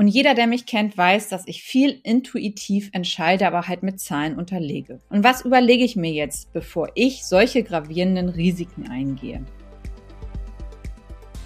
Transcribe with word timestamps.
Und 0.00 0.06
jeder, 0.06 0.34
der 0.34 0.46
mich 0.46 0.64
kennt, 0.64 0.96
weiß, 0.96 1.28
dass 1.28 1.42
ich 1.48 1.64
viel 1.64 1.98
intuitiv 2.04 2.88
entscheide, 2.92 3.48
aber 3.48 3.66
halt 3.66 3.82
mit 3.82 3.98
Zahlen 3.98 4.36
unterlege. 4.36 5.00
Und 5.10 5.24
was 5.24 5.44
überlege 5.44 5.82
ich 5.82 5.96
mir 5.96 6.12
jetzt, 6.12 6.52
bevor 6.52 6.92
ich 6.94 7.24
solche 7.24 7.64
gravierenden 7.64 8.28
Risiken 8.28 8.88
eingehe? 8.88 9.44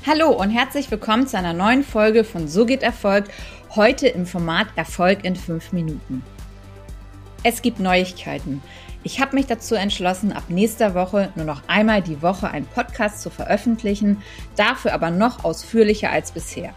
Hallo 0.07 0.33
und 0.33 0.51
herzlich 0.51 0.91
willkommen 0.91 1.27
zu 1.27 1.39
einer 1.39 1.55
neuen 1.55 1.83
Folge 1.83 2.25
von 2.25 2.47
So 2.47 2.67
geht 2.67 2.83
Erfolg, 2.83 3.31
heute 3.75 4.09
im 4.09 4.27
Format 4.27 4.67
Erfolg 4.77 5.25
in 5.25 5.35
fünf 5.35 5.73
Minuten. 5.73 6.23
Es 7.45 7.63
gibt 7.63 7.81
Neuigkeiten. 7.81 8.63
Ich 9.03 9.19
habe 9.19 9.35
mich 9.35 9.47
dazu 9.47 9.77
entschlossen, 9.77 10.31
ab 10.31 10.45
nächster 10.51 10.95
Woche 10.95 11.33
nur 11.37 11.47
noch 11.47 11.63
einmal 11.69 12.03
die 12.03 12.21
Woche 12.21 12.51
einen 12.51 12.67
Podcast 12.67 13.23
zu 13.23 13.31
veröffentlichen, 13.31 14.21
dafür 14.57 14.93
aber 14.93 15.11
noch 15.11 15.43
ausführlicher 15.43 16.11
als 16.11 16.33
bisher. 16.33 16.75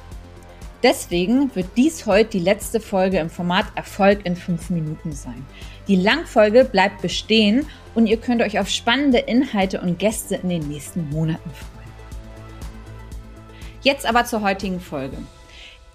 Deswegen 0.84 1.56
wird 1.56 1.68
dies 1.78 2.06
heute 2.06 2.32
die 2.32 2.40
letzte 2.40 2.80
Folge 2.80 3.18
im 3.18 3.30
Format 3.30 3.66
Erfolg 3.76 4.26
in 4.26 4.36
fünf 4.36 4.70
Minuten 4.70 5.14
sein. 5.14 5.46
Die 5.88 5.96
Langfolge 5.96 6.66
bleibt 6.66 7.02
bestehen 7.02 7.68
und 7.96 8.08
ihr 8.08 8.18
könnt 8.18 8.42
euch 8.42 8.60
auf 8.60 8.70
spannende 8.70 9.20
Inhalte 9.20 9.82
und 9.82 10.00
Gäste 10.00 10.36
in 10.36 10.50
den 10.50 10.68
nächsten 10.68 11.10
Monaten 11.10 11.50
freuen. 11.50 11.76
Jetzt 13.82 14.06
aber 14.06 14.26
zur 14.26 14.42
heutigen 14.42 14.80
Folge. 14.80 15.18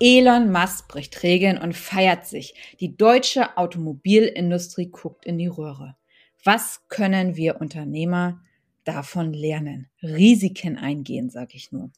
Elon 0.00 0.50
Musk 0.50 0.88
bricht 0.88 1.22
Regeln 1.22 1.58
und 1.58 1.76
feiert 1.76 2.26
sich. 2.26 2.54
Die 2.80 2.96
deutsche 2.96 3.58
Automobilindustrie 3.58 4.86
guckt 4.86 5.26
in 5.26 5.36
die 5.36 5.48
Röhre. 5.48 5.96
Was 6.42 6.80
können 6.88 7.36
wir 7.36 7.60
Unternehmer 7.60 8.40
davon 8.84 9.34
lernen? 9.34 9.90
Risiken 10.02 10.78
eingehen, 10.78 11.28
sage 11.28 11.52
ich 11.54 11.70
nur. 11.70 11.90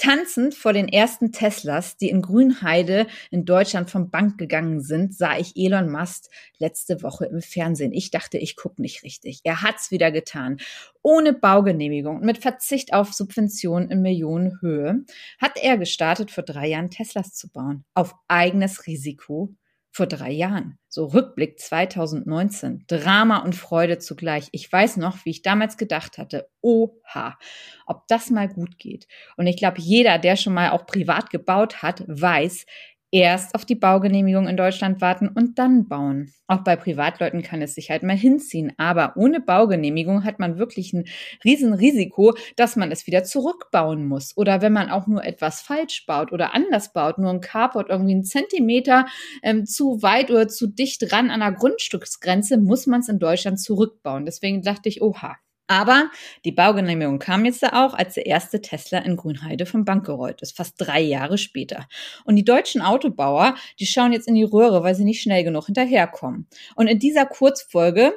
Tanzend 0.00 0.54
vor 0.54 0.72
den 0.72 0.88
ersten 0.88 1.30
Teslas, 1.30 1.98
die 1.98 2.08
in 2.08 2.22
Grünheide 2.22 3.06
in 3.30 3.44
Deutschland 3.44 3.90
vom 3.90 4.08
Bank 4.08 4.38
gegangen 4.38 4.80
sind, 4.80 5.14
sah 5.14 5.36
ich 5.36 5.56
Elon 5.56 5.90
Musk 5.90 6.30
letzte 6.58 7.02
Woche 7.02 7.26
im 7.26 7.42
Fernsehen. 7.42 7.92
Ich 7.92 8.10
dachte, 8.10 8.38
ich 8.38 8.56
gucke 8.56 8.80
nicht 8.80 9.02
richtig. 9.02 9.40
Er 9.44 9.60
hat's 9.60 9.90
wieder 9.90 10.10
getan. 10.10 10.56
Ohne 11.02 11.34
Baugenehmigung, 11.34 12.20
mit 12.20 12.38
Verzicht 12.38 12.94
auf 12.94 13.12
Subventionen 13.12 13.90
in 13.90 14.00
Millionenhöhe, 14.00 15.04
hat 15.38 15.58
er 15.60 15.76
gestartet, 15.76 16.30
vor 16.30 16.44
drei 16.44 16.68
Jahren 16.68 16.88
Teslas 16.88 17.34
zu 17.34 17.50
bauen. 17.50 17.84
Auf 17.92 18.14
eigenes 18.26 18.86
Risiko 18.86 19.54
vor 20.00 20.06
drei 20.06 20.30
Jahren. 20.30 20.78
So 20.88 21.04
Rückblick 21.04 21.60
2019. 21.60 22.86
Drama 22.86 23.40
und 23.44 23.54
Freude 23.54 23.98
zugleich. 23.98 24.48
Ich 24.52 24.72
weiß 24.72 24.96
noch, 24.96 25.26
wie 25.26 25.30
ich 25.30 25.42
damals 25.42 25.76
gedacht 25.76 26.16
hatte, 26.16 26.48
oha, 26.62 27.36
ob 27.84 28.08
das 28.08 28.30
mal 28.30 28.48
gut 28.48 28.78
geht. 28.78 29.06
Und 29.36 29.46
ich 29.46 29.58
glaube, 29.58 29.78
jeder, 29.78 30.18
der 30.18 30.36
schon 30.36 30.54
mal 30.54 30.70
auch 30.70 30.86
privat 30.86 31.28
gebaut 31.28 31.82
hat, 31.82 32.02
weiß, 32.06 32.64
erst 33.12 33.54
auf 33.54 33.64
die 33.64 33.74
Baugenehmigung 33.74 34.48
in 34.48 34.56
Deutschland 34.56 35.00
warten 35.00 35.28
und 35.28 35.58
dann 35.58 35.88
bauen. 35.88 36.32
Auch 36.46 36.64
bei 36.64 36.76
Privatleuten 36.76 37.42
kann 37.42 37.62
es 37.62 37.74
sich 37.74 37.90
halt 37.90 38.02
mal 38.02 38.16
hinziehen. 38.16 38.72
Aber 38.76 39.16
ohne 39.16 39.40
Baugenehmigung 39.40 40.24
hat 40.24 40.38
man 40.38 40.58
wirklich 40.58 40.92
ein 40.92 41.04
Riesenrisiko, 41.44 42.34
dass 42.56 42.76
man 42.76 42.90
es 42.90 43.06
wieder 43.06 43.24
zurückbauen 43.24 44.06
muss. 44.06 44.36
Oder 44.36 44.62
wenn 44.62 44.72
man 44.72 44.90
auch 44.90 45.06
nur 45.06 45.24
etwas 45.24 45.60
falsch 45.60 46.06
baut 46.06 46.32
oder 46.32 46.54
anders 46.54 46.92
baut, 46.92 47.18
nur 47.18 47.30
ein 47.30 47.40
Carport 47.40 47.88
irgendwie 47.88 48.12
einen 48.12 48.24
Zentimeter 48.24 49.06
ähm, 49.42 49.66
zu 49.66 50.02
weit 50.02 50.30
oder 50.30 50.48
zu 50.48 50.66
dicht 50.66 51.12
ran 51.12 51.30
an 51.30 51.40
der 51.40 51.52
Grundstücksgrenze, 51.52 52.58
muss 52.58 52.86
man 52.86 53.00
es 53.00 53.08
in 53.08 53.18
Deutschland 53.18 53.60
zurückbauen. 53.60 54.24
Deswegen 54.24 54.62
dachte 54.62 54.88
ich, 54.88 55.02
oha, 55.02 55.36
aber 55.70 56.10
die 56.44 56.50
Baugenehmigung 56.50 57.20
kam 57.20 57.44
jetzt 57.44 57.62
da 57.62 57.84
auch, 57.84 57.94
als 57.94 58.14
der 58.14 58.26
erste 58.26 58.60
Tesla 58.60 58.98
in 58.98 59.16
Grünheide 59.16 59.66
vom 59.66 59.84
Bank 59.84 60.04
gerollt 60.04 60.42
ist, 60.42 60.56
fast 60.56 60.74
drei 60.78 61.00
Jahre 61.00 61.38
später. 61.38 61.86
Und 62.24 62.34
die 62.34 62.44
deutschen 62.44 62.82
Autobauer, 62.82 63.54
die 63.78 63.86
schauen 63.86 64.12
jetzt 64.12 64.26
in 64.26 64.34
die 64.34 64.42
Röhre, 64.42 64.82
weil 64.82 64.96
sie 64.96 65.04
nicht 65.04 65.22
schnell 65.22 65.44
genug 65.44 65.66
hinterherkommen. 65.66 66.48
Und 66.74 66.88
in 66.88 66.98
dieser 66.98 67.24
Kurzfolge 67.24 68.14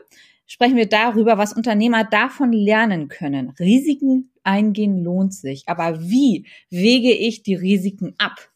sprechen 0.47 0.77
wir 0.77 0.89
darüber, 0.89 1.37
was 1.37 1.53
Unternehmer 1.53 2.03
davon 2.03 2.53
lernen 2.53 3.07
können. 3.07 3.51
Risiken 3.59 4.31
eingehen 4.43 5.03
lohnt 5.03 5.35
sich. 5.35 5.63
Aber 5.67 6.01
wie 6.01 6.47
wege 6.71 7.11
ich 7.11 7.43
die 7.43 7.55
Risiken 7.55 8.15
ab? 8.17 8.49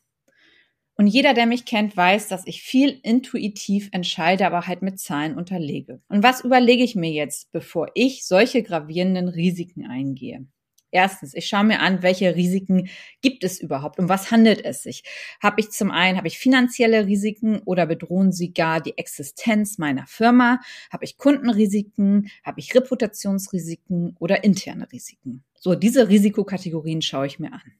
Und 0.97 1.05
jeder, 1.05 1.35
der 1.35 1.45
mich 1.45 1.65
kennt, 1.65 1.95
weiß, 1.95 2.27
dass 2.27 2.47
ich 2.47 2.63
viel 2.63 2.99
intuitiv 3.03 3.89
entscheide, 3.91 4.47
aber 4.47 4.65
halt 4.65 4.81
mit 4.81 4.99
Zahlen 4.99 5.37
unterlege. 5.37 6.01
Und 6.09 6.23
was 6.23 6.43
überlege 6.43 6.83
ich 6.83 6.95
mir 6.95 7.11
jetzt, 7.11 7.51
bevor 7.51 7.91
ich 7.93 8.25
solche 8.25 8.63
gravierenden 8.63 9.27
Risiken 9.27 9.85
eingehe? 9.85 10.47
Erstens, 10.89 11.35
ich 11.35 11.47
schaue 11.47 11.65
mir 11.65 11.81
an, 11.81 12.01
welche 12.01 12.35
Risiken 12.35 12.89
gibt 13.21 13.43
es 13.43 13.59
überhaupt? 13.59 13.99
Um 13.99 14.09
was 14.09 14.31
handelt 14.31 14.65
es 14.65 14.83
sich? 14.83 15.03
Habe 15.39 15.59
ich 15.59 15.69
zum 15.69 15.91
einen, 15.91 16.17
habe 16.17 16.27
ich 16.27 16.39
finanzielle 16.39 17.05
Risiken 17.05 17.59
oder 17.65 17.85
bedrohen 17.85 18.31
sie 18.31 18.53
gar 18.53 18.81
die 18.81 18.97
Existenz 18.97 19.77
meiner 19.77 20.07
Firma? 20.07 20.61
Habe 20.89 21.03
ich 21.05 21.17
Kundenrisiken? 21.17 22.31
Habe 22.43 22.59
ich 22.61 22.73
Reputationsrisiken 22.73 24.15
oder 24.19 24.43
interne 24.43 24.91
Risiken? 24.91 25.43
So, 25.59 25.75
diese 25.75 26.07
Risikokategorien 26.07 27.03
schaue 27.03 27.27
ich 27.27 27.37
mir 27.37 27.51
an. 27.53 27.73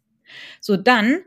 So, 0.59 0.75
dann 0.75 1.22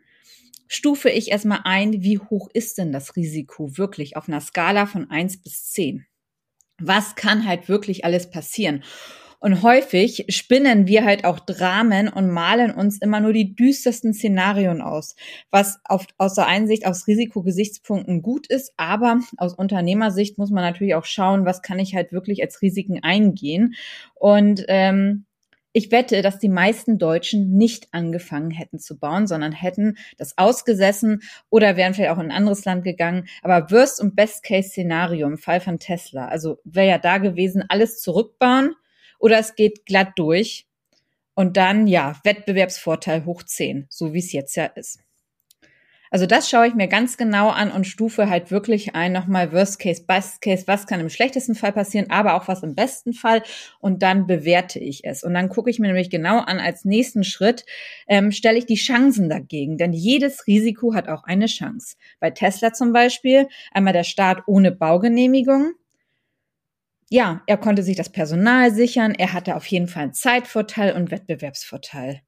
stufe 0.68 1.10
ich 1.10 1.30
erstmal 1.30 1.60
ein, 1.64 2.02
wie 2.02 2.18
hoch 2.18 2.48
ist 2.52 2.78
denn 2.78 2.92
das 2.92 3.16
Risiko 3.16 3.76
wirklich 3.76 4.16
auf 4.16 4.28
einer 4.28 4.40
Skala 4.40 4.86
von 4.86 5.10
eins 5.10 5.42
bis 5.42 5.70
zehn? 5.70 6.06
Was 6.78 7.14
kann 7.14 7.46
halt 7.46 7.68
wirklich 7.68 8.04
alles 8.04 8.30
passieren? 8.30 8.82
Und 9.42 9.62
häufig 9.62 10.26
spinnen 10.28 10.86
wir 10.86 11.04
halt 11.04 11.24
auch 11.24 11.40
Dramen 11.40 12.08
und 12.08 12.30
malen 12.30 12.72
uns 12.72 12.98
immer 12.98 13.20
nur 13.20 13.32
die 13.32 13.54
düstersten 13.56 14.12
Szenarien 14.12 14.82
aus, 14.82 15.16
was 15.50 15.80
auf, 15.84 16.06
aus 16.18 16.34
der 16.34 16.46
Einsicht 16.46 16.86
aus 16.86 17.06
Risikogesichtspunkten 17.06 18.20
gut 18.20 18.46
ist, 18.46 18.74
aber 18.76 19.20
aus 19.38 19.54
Unternehmersicht 19.54 20.36
muss 20.36 20.50
man 20.50 20.62
natürlich 20.62 20.94
auch 20.94 21.06
schauen, 21.06 21.46
was 21.46 21.62
kann 21.62 21.78
ich 21.78 21.94
halt 21.94 22.12
wirklich 22.12 22.42
als 22.42 22.60
Risiken 22.60 23.02
eingehen. 23.02 23.74
Und 24.14 24.64
ähm, 24.68 25.24
ich 25.72 25.90
wette, 25.92 26.22
dass 26.22 26.38
die 26.38 26.48
meisten 26.48 26.98
Deutschen 26.98 27.56
nicht 27.56 27.88
angefangen 27.92 28.50
hätten 28.50 28.78
zu 28.78 28.98
bauen, 28.98 29.26
sondern 29.26 29.52
hätten 29.52 29.96
das 30.18 30.36
ausgesessen 30.36 31.22
oder 31.48 31.76
wären 31.76 31.94
vielleicht 31.94 32.10
auch 32.10 32.18
in 32.18 32.30
ein 32.30 32.36
anderes 32.36 32.64
Land 32.64 32.84
gegangen. 32.84 33.28
Aber 33.42 33.70
Worst- 33.70 34.00
und 34.00 34.16
Best-Case-Szenario 34.16 35.26
im 35.26 35.38
Fall 35.38 35.60
von 35.60 35.78
Tesla, 35.78 36.26
also 36.26 36.58
wäre 36.64 36.88
ja 36.88 36.98
da 36.98 37.18
gewesen, 37.18 37.64
alles 37.68 38.00
zurückbauen 38.00 38.74
oder 39.18 39.38
es 39.38 39.54
geht 39.54 39.86
glatt 39.86 40.12
durch 40.16 40.66
und 41.34 41.56
dann, 41.56 41.86
ja, 41.86 42.18
Wettbewerbsvorteil 42.24 43.24
hoch 43.24 43.42
10, 43.42 43.86
so 43.88 44.12
wie 44.12 44.18
es 44.18 44.32
jetzt 44.32 44.56
ja 44.56 44.66
ist. 44.66 45.00
Also 46.10 46.26
das 46.26 46.50
schaue 46.50 46.66
ich 46.66 46.74
mir 46.74 46.88
ganz 46.88 47.16
genau 47.16 47.50
an 47.50 47.70
und 47.70 47.86
stufe 47.86 48.28
halt 48.28 48.50
wirklich 48.50 48.96
ein, 48.96 49.12
nochmal 49.12 49.52
Worst 49.52 49.78
Case, 49.78 50.04
Best 50.04 50.42
Case, 50.42 50.64
was 50.66 50.88
kann 50.88 50.98
im 50.98 51.08
schlechtesten 51.08 51.54
Fall 51.54 51.72
passieren, 51.72 52.10
aber 52.10 52.34
auch 52.34 52.48
was 52.48 52.64
im 52.64 52.74
besten 52.74 53.12
Fall 53.12 53.42
und 53.78 54.02
dann 54.02 54.26
bewerte 54.26 54.80
ich 54.80 55.04
es. 55.04 55.22
Und 55.22 55.34
dann 55.34 55.48
gucke 55.48 55.70
ich 55.70 55.78
mir 55.78 55.86
nämlich 55.86 56.10
genau 56.10 56.40
an, 56.40 56.58
als 56.58 56.84
nächsten 56.84 57.22
Schritt 57.22 57.64
ähm, 58.08 58.32
stelle 58.32 58.58
ich 58.58 58.66
die 58.66 58.74
Chancen 58.74 59.28
dagegen, 59.28 59.78
denn 59.78 59.92
jedes 59.92 60.46
Risiko 60.48 60.94
hat 60.94 61.08
auch 61.08 61.22
eine 61.24 61.46
Chance. 61.46 61.96
Bei 62.18 62.30
Tesla 62.30 62.72
zum 62.72 62.92
Beispiel 62.92 63.46
einmal 63.70 63.92
der 63.92 64.04
Start 64.04 64.42
ohne 64.46 64.72
Baugenehmigung, 64.72 65.74
ja, 67.12 67.42
er 67.46 67.56
konnte 67.56 67.82
sich 67.82 67.96
das 67.96 68.08
Personal 68.08 68.72
sichern, 68.72 69.14
er 69.16 69.32
hatte 69.32 69.56
auf 69.56 69.66
jeden 69.66 69.88
Fall 69.88 70.04
einen 70.04 70.14
Zeitvorteil 70.14 70.92
und 70.92 71.10
Wettbewerbsvorteil. 71.10 72.22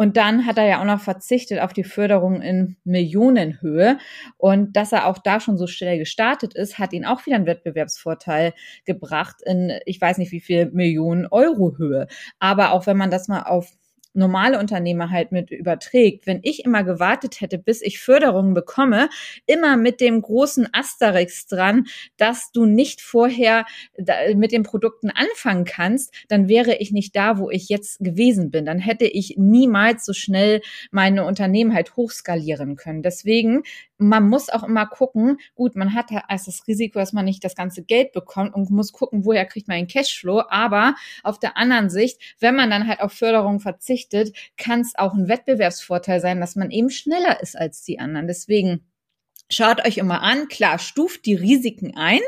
Und 0.00 0.16
dann 0.16 0.46
hat 0.46 0.58
er 0.58 0.66
ja 0.66 0.80
auch 0.80 0.84
noch 0.84 1.00
verzichtet 1.00 1.58
auf 1.60 1.72
die 1.72 1.82
Förderung 1.82 2.40
in 2.40 2.76
Millionenhöhe. 2.84 3.98
Und 4.36 4.76
dass 4.76 4.92
er 4.92 5.06
auch 5.06 5.18
da 5.18 5.40
schon 5.40 5.58
so 5.58 5.66
schnell 5.66 5.98
gestartet 5.98 6.54
ist, 6.54 6.78
hat 6.78 6.92
ihn 6.92 7.04
auch 7.04 7.26
wieder 7.26 7.34
einen 7.34 7.46
Wettbewerbsvorteil 7.46 8.54
gebracht 8.84 9.42
in, 9.44 9.72
ich 9.86 10.00
weiß 10.00 10.18
nicht 10.18 10.30
wie 10.30 10.40
viel 10.40 10.70
Millionen 10.70 11.26
Euro 11.26 11.76
Höhe. 11.76 12.06
Aber 12.38 12.70
auch 12.72 12.86
wenn 12.86 12.96
man 12.96 13.10
das 13.10 13.26
mal 13.26 13.42
auf 13.42 13.72
normale 14.18 14.58
Unternehmer 14.58 15.10
halt 15.10 15.32
mit 15.32 15.50
überträgt. 15.50 16.26
Wenn 16.26 16.40
ich 16.42 16.64
immer 16.64 16.84
gewartet 16.84 17.40
hätte, 17.40 17.58
bis 17.58 17.80
ich 17.80 18.00
Förderungen 18.00 18.54
bekomme, 18.54 19.08
immer 19.46 19.76
mit 19.76 20.00
dem 20.00 20.20
großen 20.20 20.68
Asterix 20.72 21.46
dran, 21.46 21.86
dass 22.16 22.52
du 22.52 22.66
nicht 22.66 23.00
vorher 23.00 23.64
mit 24.34 24.52
den 24.52 24.62
Produkten 24.62 25.10
anfangen 25.10 25.64
kannst, 25.64 26.12
dann 26.28 26.48
wäre 26.48 26.76
ich 26.76 26.92
nicht 26.92 27.16
da, 27.16 27.38
wo 27.38 27.50
ich 27.50 27.68
jetzt 27.68 28.00
gewesen 28.00 28.50
bin. 28.50 28.66
Dann 28.66 28.78
hätte 28.78 29.06
ich 29.06 29.36
niemals 29.38 30.04
so 30.04 30.12
schnell 30.12 30.60
meine 30.90 31.24
Unternehmen 31.24 31.74
halt 31.74 31.96
hochskalieren 31.96 32.76
können. 32.76 33.02
Deswegen 33.02 33.62
man 33.98 34.28
muss 34.28 34.48
auch 34.48 34.62
immer 34.62 34.86
gucken, 34.86 35.38
gut, 35.54 35.74
man 35.74 35.94
hat 35.94 36.06
erst 36.28 36.46
das 36.46 36.66
Risiko, 36.66 37.00
dass 37.00 37.12
man 37.12 37.24
nicht 37.24 37.44
das 37.44 37.56
ganze 37.56 37.82
Geld 37.82 38.12
bekommt 38.12 38.54
und 38.54 38.70
muss 38.70 38.92
gucken, 38.92 39.24
woher 39.24 39.44
kriegt 39.44 39.66
man 39.68 39.76
den 39.76 39.88
Cashflow. 39.88 40.44
Aber 40.48 40.94
auf 41.24 41.38
der 41.38 41.56
anderen 41.56 41.90
Sicht, 41.90 42.20
wenn 42.38 42.54
man 42.54 42.70
dann 42.70 42.86
halt 42.86 43.00
auf 43.00 43.12
Förderung 43.12 43.58
verzichtet, 43.60 44.07
kann 44.56 44.80
es 44.80 44.94
auch 44.96 45.14
ein 45.14 45.28
Wettbewerbsvorteil 45.28 46.20
sein, 46.20 46.40
dass 46.40 46.56
man 46.56 46.70
eben 46.70 46.90
schneller 46.90 47.40
ist 47.40 47.56
als 47.56 47.82
die 47.82 47.98
anderen. 47.98 48.26
Deswegen 48.26 48.87
Schaut 49.50 49.82
euch 49.86 49.96
immer 49.96 50.22
an, 50.22 50.48
klar, 50.48 50.78
stuft 50.78 51.24
die 51.24 51.34
Risiken 51.34 51.96
ein, 51.96 52.20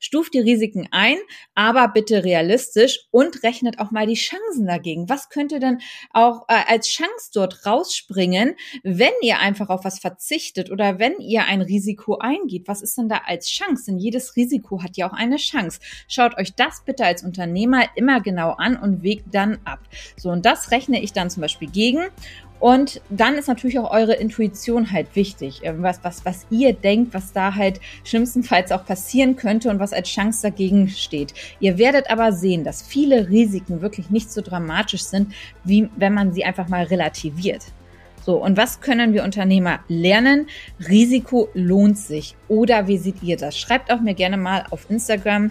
stuft 0.00 0.32
die 0.32 0.40
Risiken 0.40 0.88
ein, 0.90 1.18
aber 1.54 1.86
bitte 1.88 2.24
realistisch 2.24 3.00
und 3.10 3.42
rechnet 3.42 3.78
auch 3.78 3.90
mal 3.90 4.06
die 4.06 4.14
Chancen 4.14 4.66
dagegen. 4.66 5.06
Was 5.10 5.28
könnte 5.28 5.60
denn 5.60 5.82
auch 6.14 6.48
äh, 6.48 6.54
als 6.66 6.88
Chance 6.88 7.30
dort 7.34 7.66
rausspringen, 7.66 8.56
wenn 8.84 9.12
ihr 9.20 9.38
einfach 9.40 9.68
auf 9.68 9.84
was 9.84 9.98
verzichtet 9.98 10.70
oder 10.70 10.98
wenn 10.98 11.20
ihr 11.20 11.44
ein 11.44 11.60
Risiko 11.60 12.16
eingeht? 12.16 12.66
Was 12.68 12.80
ist 12.80 12.96
denn 12.96 13.10
da 13.10 13.20
als 13.26 13.50
Chance? 13.50 13.84
Denn 13.88 13.98
jedes 13.98 14.34
Risiko 14.36 14.82
hat 14.82 14.96
ja 14.96 15.10
auch 15.10 15.14
eine 15.14 15.36
Chance. 15.36 15.78
Schaut 16.08 16.38
euch 16.38 16.54
das 16.54 16.84
bitte 16.86 17.04
als 17.04 17.22
Unternehmer 17.22 17.84
immer 17.96 18.22
genau 18.22 18.52
an 18.52 18.78
und 18.78 19.02
wägt 19.02 19.34
dann 19.34 19.58
ab. 19.66 19.80
So, 20.16 20.30
und 20.30 20.46
das 20.46 20.70
rechne 20.70 21.02
ich 21.02 21.12
dann 21.12 21.28
zum 21.28 21.42
Beispiel 21.42 21.70
gegen 21.70 22.08
und 22.62 23.00
dann 23.10 23.34
ist 23.34 23.48
natürlich 23.48 23.80
auch 23.80 23.90
eure 23.90 24.14
Intuition 24.14 24.92
halt 24.92 25.16
wichtig, 25.16 25.64
äh, 25.64 25.74
was, 25.82 25.98
was, 26.04 26.24
was 26.24 26.46
ihr 26.48 26.72
denkt, 26.72 27.12
was 27.12 27.32
da 27.32 27.56
halt 27.56 27.80
schlimmstenfalls 28.04 28.70
auch 28.70 28.86
passieren 28.86 29.34
könnte 29.34 29.68
und 29.68 29.80
was 29.80 29.92
als 29.92 30.08
Chance 30.08 30.42
dagegen 30.42 30.88
steht. 30.88 31.34
Ihr 31.58 31.76
werdet 31.76 32.08
aber 32.08 32.30
sehen, 32.30 32.62
dass 32.62 32.80
viele 32.80 33.28
Risiken 33.28 33.82
wirklich 33.82 34.10
nicht 34.10 34.30
so 34.30 34.42
dramatisch 34.42 35.02
sind, 35.02 35.34
wie 35.64 35.88
wenn 35.96 36.14
man 36.14 36.32
sie 36.32 36.44
einfach 36.44 36.68
mal 36.68 36.84
relativiert. 36.84 37.64
So, 38.24 38.36
und 38.36 38.56
was 38.56 38.80
können 38.80 39.12
wir 39.12 39.24
Unternehmer 39.24 39.80
lernen? 39.88 40.46
Risiko 40.88 41.48
lohnt 41.54 41.98
sich. 41.98 42.36
Oder 42.46 42.86
wie 42.86 42.98
seht 42.98 43.24
ihr 43.24 43.36
das? 43.36 43.58
Schreibt 43.58 43.90
auch 43.90 44.00
mir 44.00 44.14
gerne 44.14 44.36
mal 44.36 44.66
auf 44.70 44.88
Instagram. 44.88 45.50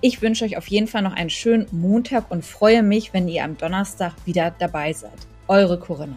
Ich 0.00 0.22
wünsche 0.22 0.44
euch 0.44 0.56
auf 0.56 0.68
jeden 0.68 0.86
Fall 0.86 1.02
noch 1.02 1.14
einen 1.14 1.30
schönen 1.30 1.66
Montag 1.72 2.30
und 2.30 2.44
freue 2.44 2.84
mich, 2.84 3.12
wenn 3.12 3.26
ihr 3.26 3.42
am 3.42 3.58
Donnerstag 3.58 4.12
wieder 4.26 4.54
dabei 4.56 4.92
seid. 4.92 5.10
Eure 5.48 5.76
Corinna. 5.76 6.14